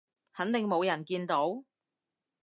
[0.33, 1.63] 肯定冇人見到？